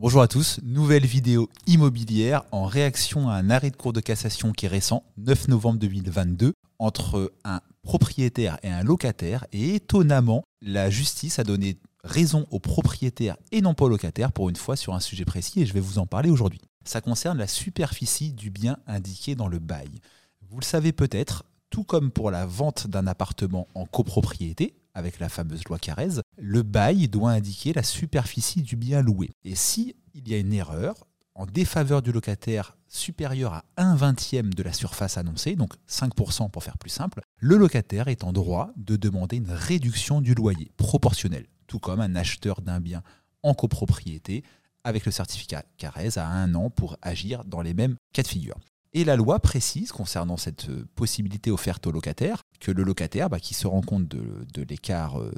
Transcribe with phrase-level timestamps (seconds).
[0.00, 4.52] Bonjour à tous, nouvelle vidéo immobilière en réaction à un arrêt de cour de cassation
[4.52, 9.44] qui est récent, 9 novembre 2022, entre un propriétaire et un locataire.
[9.50, 14.48] Et étonnamment, la justice a donné raison aux propriétaires et non pas aux locataires pour
[14.48, 16.60] une fois sur un sujet précis et je vais vous en parler aujourd'hui.
[16.84, 19.90] Ça concerne la superficie du bien indiqué dans le bail.
[20.48, 25.28] Vous le savez peut-être, tout comme pour la vente d'un appartement en copropriété, avec la
[25.28, 29.30] fameuse loi Carrez, le bail doit indiquer la superficie du bien loué.
[29.44, 30.94] Et si il y a une erreur
[31.34, 36.64] en défaveur du locataire supérieure à 1 vingtième de la surface annoncée, donc 5% pour
[36.64, 41.46] faire plus simple, le locataire est en droit de demander une réduction du loyer proportionnelle,
[41.66, 43.02] tout comme un acheteur d'un bien
[43.42, 44.42] en copropriété
[44.84, 48.56] avec le certificat Carrez à un an pour agir dans les mêmes cas de figure.
[48.94, 53.54] Et la loi précise, concernant cette possibilité offerte au locataire, que le locataire, bah, qui
[53.54, 55.30] se rend compte de, l'écart euh,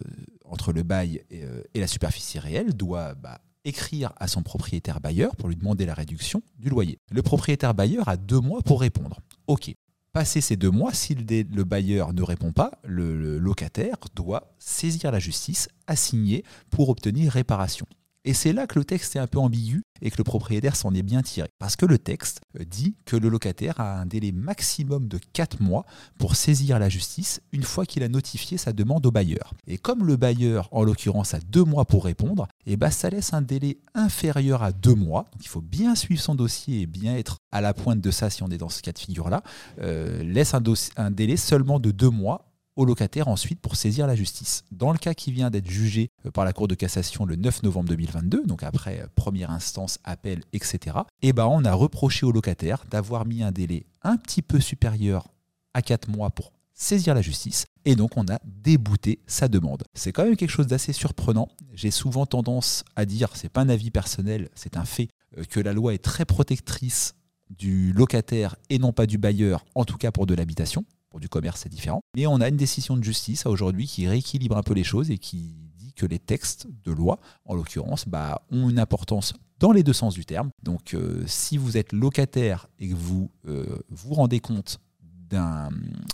[0.50, 5.36] entre le bail euh, et, la superficie réelle, doit bah, écrire à son propriétaire bailleur
[5.36, 6.98] pour lui demander la réduction du loyer.
[7.10, 9.20] Le propriétaire bailleur a deux mois pour répondre.
[9.46, 9.74] OK.
[10.12, 15.20] Passé ces deux mois, si le, bailleur ne répond pas, le locataire doit saisir la
[15.20, 17.86] justice, assigner pour obtenir réparation.
[18.24, 20.94] Et c'est là que le texte est un peu ambigu et que le propriétaire s'en
[20.94, 21.48] est bien tiré.
[21.58, 25.84] Parce que le texte dit que le locataire a un délai maximum de 4 mois
[26.18, 29.54] pour saisir la justice une fois qu'il a notifié sa demande au bailleur.
[29.66, 33.08] Et comme le bailleur, en l'occurrence, a 2 mois pour répondre, et eh ben ça
[33.10, 35.26] laisse un délai inférieur à 2 mois.
[35.32, 38.28] Donc il faut bien suivre son dossier et bien être à la pointe de ça
[38.30, 39.42] si on est dans ce cas de figure-là.
[39.80, 40.62] Euh, laisse un,
[40.96, 42.49] un délai seulement de 2 mois
[42.80, 44.64] au locataire ensuite pour saisir la justice.
[44.72, 47.62] Dans le cas qui vient d'être jugé euh, par la Cour de cassation le 9
[47.62, 52.32] novembre 2022, donc après euh, première instance, appel, etc., eh ben on a reproché au
[52.32, 55.28] locataire d'avoir mis un délai un petit peu supérieur
[55.74, 59.82] à 4 mois pour saisir la justice, et donc on a débouté sa demande.
[59.92, 61.48] C'est quand même quelque chose d'assez surprenant.
[61.74, 65.60] J'ai souvent tendance à dire, c'est pas un avis personnel, c'est un fait, euh, que
[65.60, 67.14] la loi est très protectrice
[67.50, 70.86] du locataire et non pas du bailleur, en tout cas pour de l'habitation.
[71.10, 72.00] Pour du commerce, c'est différent.
[72.16, 75.18] Mais on a une décision de justice aujourd'hui qui rééquilibre un peu les choses et
[75.18, 79.82] qui dit que les textes de loi, en l'occurrence, bah, ont une importance dans les
[79.82, 80.50] deux sens du terme.
[80.62, 84.78] Donc euh, si vous êtes locataire et que vous euh, vous rendez compte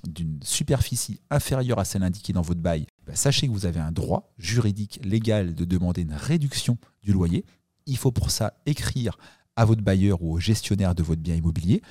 [0.06, 3.92] d'une superficie inférieure à celle indiquée dans votre bail, bah, sachez que vous avez un
[3.92, 7.46] droit juridique, légal de demander une réduction du loyer.
[7.86, 9.16] Il faut pour ça écrire
[9.54, 11.82] à votre bailleur ou au gestionnaire de votre bien immobilier.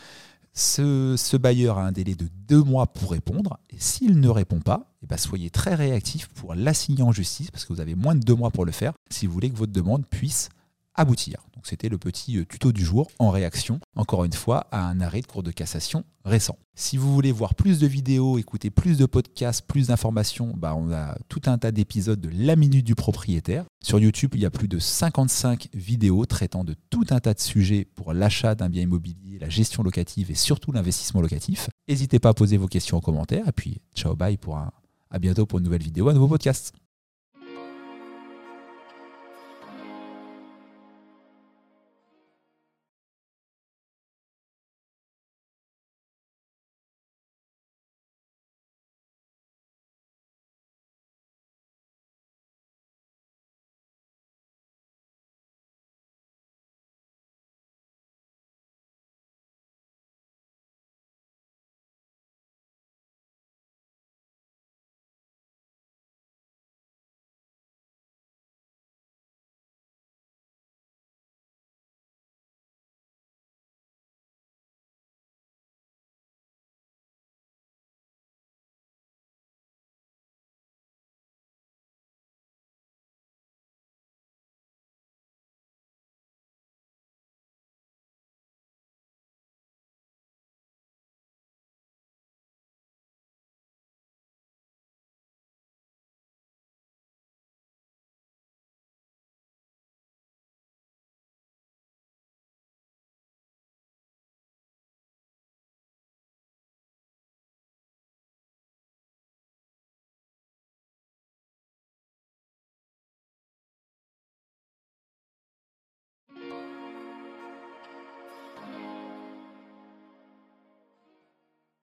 [0.57, 3.59] Ce, bailleur a un délai de deux mois pour répondre.
[3.69, 7.65] Et s'il ne répond pas, eh ben, soyez très réactif pour l'assigner en justice, parce
[7.65, 9.73] que vous avez moins de deux mois pour le faire, si vous voulez que votre
[9.73, 10.49] demande puisse
[10.95, 11.45] aboutir.
[11.53, 15.01] Donc c'était le petit euh, tuto du jour en réaction, encore une fois, à un
[15.01, 16.57] arrêt de cour de cassation récent.
[16.75, 20.91] Si vous voulez voir plus de vidéos, écouter plus de podcasts, plus d'informations, bah on
[20.91, 23.65] a tout un tas d'épisodes de La Minute du propriétaire.
[23.83, 27.39] Sur YouTube, il y a plus de 55 vidéos traitant de tout un tas de
[27.39, 31.69] sujets pour l'achat d'un bien immobilier, la gestion locative et surtout l'investissement locatif.
[31.87, 33.47] N'hésitez pas à poser vos questions en commentaire.
[33.47, 34.71] Et puis, ciao, bye pour un...
[35.11, 36.73] à bientôt pour une nouvelle vidéo, un nouveau podcast.